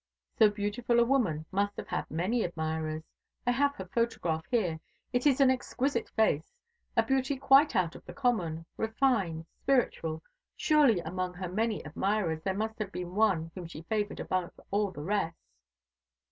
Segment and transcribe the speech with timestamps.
[0.39, 3.03] So beautiful a woman must have had many admirers.
[3.45, 4.79] I have her photograph here.
[5.13, 6.55] It is an exquisite face,
[6.97, 10.23] a beauty quite out of the common, refined, spiritual.
[10.57, 14.89] Surely among her many admirers there must have been one whom she favoured above all
[14.89, 15.37] the rest?"